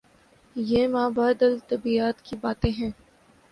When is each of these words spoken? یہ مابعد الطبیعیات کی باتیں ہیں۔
یہ 0.55 0.87
مابعد 0.87 1.43
الطبیعیات 1.43 2.21
کی 2.21 2.35
باتیں 2.41 2.71
ہیں۔ 2.71 2.91